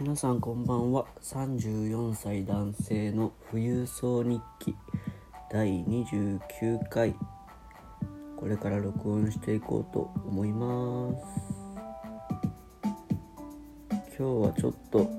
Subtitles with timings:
[0.00, 1.04] 皆さんこんばんは。
[1.22, 4.74] 34歳男性の富裕層日記
[5.52, 7.14] 第29回。
[8.38, 11.24] これから録音していこうと思います。
[14.16, 15.10] 今日はちょっと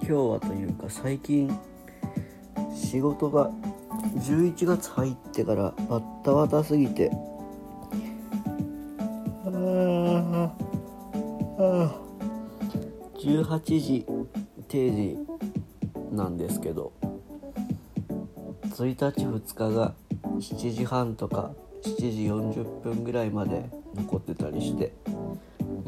[0.00, 1.56] 今日はというか最近
[2.74, 3.50] 仕事が
[4.16, 7.12] 11月入ってからバッタバタすぎて
[13.24, 14.06] 18時
[14.68, 15.18] 定時
[16.12, 16.92] なんですけど
[18.62, 19.94] 1日2日が
[20.38, 21.52] 7時半とか
[21.84, 23.64] 7時40分ぐらいまで
[23.94, 24.92] 残ってたりして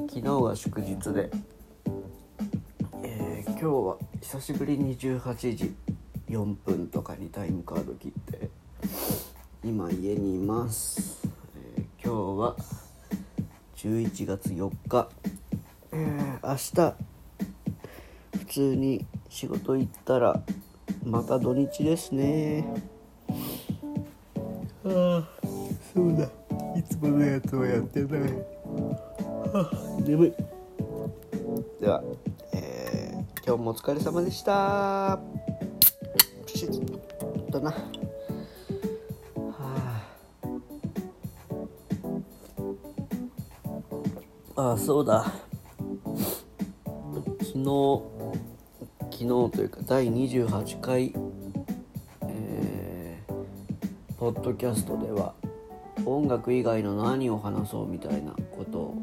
[0.09, 1.30] 昨日は祝日で、
[3.02, 5.74] えー今日は久しぶりに18時
[6.28, 8.50] 4分とかにタイムカード切って
[9.64, 11.26] 今家にいます、
[11.76, 12.56] えー今日は
[13.76, 15.09] 11月4日、
[15.92, 16.54] えー明
[16.95, 17.05] 日
[18.47, 20.41] 普通に仕事行ったら
[21.05, 22.65] また土日ですね。
[24.85, 25.29] ああ
[25.93, 26.30] そうだ。
[26.79, 28.21] いつものやつはやってない。
[29.52, 30.33] あ眠い。
[31.80, 32.02] では、
[32.52, 35.21] えー今日もお疲れ様でした。
[36.47, 37.71] プシッとな。
[37.71, 37.79] は
[44.57, 44.73] あ。
[44.73, 45.33] あそうだ。
[47.39, 48.15] 昨日
[49.18, 51.14] 昨日というか第28回、
[52.28, 53.34] えー
[54.18, 55.32] ポッドキャストでは
[56.04, 58.94] 音楽以外の何を話そうみたいなことを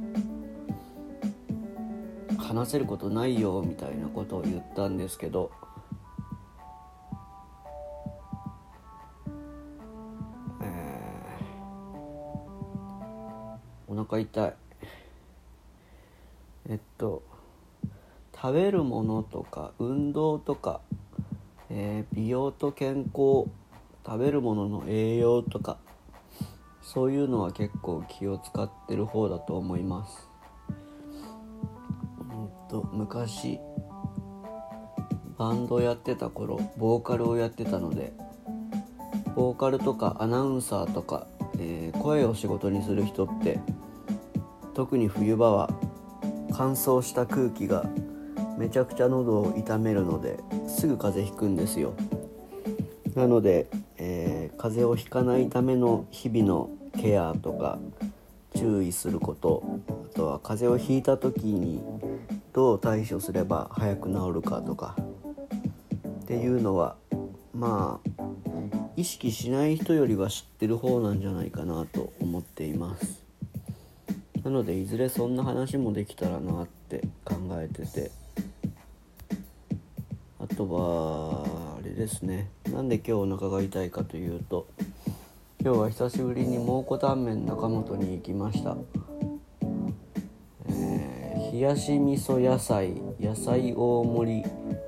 [2.37, 5.49] 話せることないよみたいなことを言ったんですけど
[10.61, 14.53] えーお腹痛い。
[16.69, 17.32] えっと
[18.43, 20.81] 食べるものとか運動とか、
[21.69, 23.47] えー美容と健康
[24.05, 25.77] 食べるものの栄養とか
[26.81, 30.27] そういうのは結構気を使ってる方だと思います。
[32.19, 32.23] う
[32.67, 33.61] んと昔
[35.37, 38.11] バンドやってた頃ボーカルをやってたので
[39.35, 41.27] ボーカルとかアナウンサーとか、
[41.59, 43.61] えー声を仕事にする人って
[44.73, 45.69] 特に冬場は
[46.51, 47.85] 乾燥した空気が
[48.57, 51.93] めちゃくちゃ喉を痛めるのですぐ風邪ひくんですよ。
[53.15, 57.79] なので、えー風邪をひかないための日々のケアとか
[58.55, 59.81] 注意すること
[60.13, 61.83] あとは風邪をひいた時に
[62.53, 64.95] どう対処すれば早く治るかとか
[66.21, 66.95] っていうのは
[67.53, 68.23] まあ
[68.95, 73.21] 意識しない人よりは知ってる方なんじゃないかなと思っています。
[74.43, 78.11] なのでいずれそんな話もできたらなって考えてて
[80.67, 82.49] とはあれですね。
[82.71, 84.67] なんで今日お腹が痛いかというと
[85.61, 88.75] 今日は久しぶりに蒙古タンメン中本に行きました、
[90.67, 91.13] えー
[91.53, 94.43] 冷やし味噌野菜野菜大盛り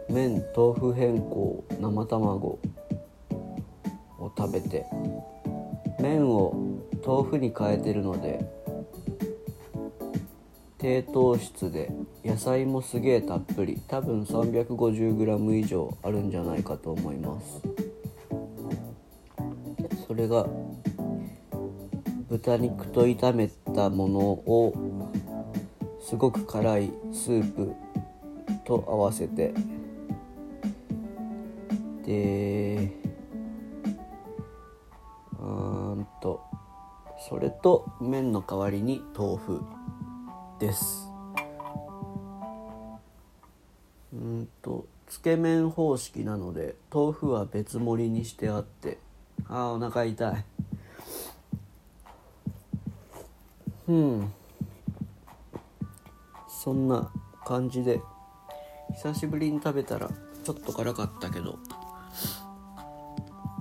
[0.09, 4.83] 麺豆腐変更生卵を食べて
[5.99, 8.43] 麺を豆腐に変えてるので
[10.77, 11.91] 低糖質で
[12.23, 13.81] 野菜もすげえたっぷり。
[13.87, 17.61] 多分 350g 以上あるんじゃないかと思います。
[20.07, 20.47] それが
[22.29, 24.73] 豚肉と炒めたものを
[26.01, 27.73] すごく辛いスープ
[28.65, 29.53] と合わせて。
[32.05, 32.91] で
[35.39, 36.41] うんと
[37.27, 39.61] それと麺の代わりに豆腐。
[40.59, 41.09] です。
[44.13, 48.97] うんとつけ麺方式なので豆腐は別盛りにしてあって
[49.47, 50.45] あーお腹痛い。
[53.87, 54.33] うん。
[56.47, 57.11] そんな
[57.45, 58.01] 感じで
[58.95, 60.09] 久しぶりに食べたら
[60.43, 61.59] ちょっと辛かったけど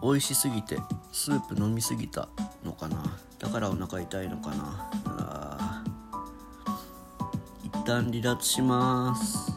[0.03, 0.79] 美味しすぎて
[1.13, 2.29] スープ飲みすぎた
[2.65, 3.05] のかな。
[3.39, 4.91] だからお腹痛いのかな。
[7.85, 9.54] 旦離脱します。